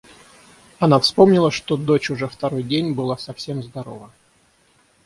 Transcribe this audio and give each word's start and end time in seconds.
Она 0.79 0.97
вспомнила, 0.99 1.51
что 1.51 1.77
дочь 1.77 2.09
уже 2.09 2.27
второй 2.27 2.63
день 2.63 2.95
была 2.95 3.19
совсем 3.19 3.61
здорова. 3.61 4.11